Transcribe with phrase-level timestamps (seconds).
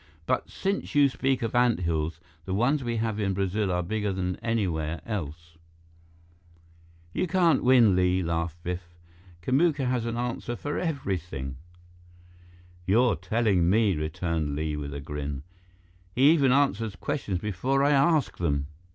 [0.25, 4.11] "But since you speak of ant hills, the ones we have in Brazil are bigger
[4.11, 5.59] than anywhere else."
[7.13, 8.95] "You can't win, Li," laughed Biff.
[9.43, 11.57] "Kamuka has an answer for everything."
[12.87, 15.43] "You're telling me?" returned Li, with a grin.
[16.15, 18.65] "He even answers questions before I ask them."